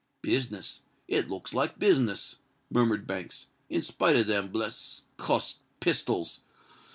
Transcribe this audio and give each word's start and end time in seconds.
"Business—it 0.23 1.29
looks 1.29 1.53
like 1.53 1.77
business," 1.77 2.37
murmured 2.71 3.05
Banks; 3.05 3.45
"in 3.69 3.83
spite 3.83 4.15
of 4.15 4.25
them 4.25 4.47
bles——cussed 4.47 5.59
pistols. 5.79 6.39